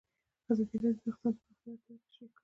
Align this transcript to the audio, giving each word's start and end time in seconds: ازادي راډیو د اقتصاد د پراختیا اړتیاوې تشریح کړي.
ازادي 0.51 0.77
راډیو 0.83 1.01
د 1.03 1.05
اقتصاد 1.09 1.33
د 1.37 1.39
پراختیا 1.43 1.69
اړتیاوې 1.73 2.01
تشریح 2.07 2.29
کړي. 2.33 2.39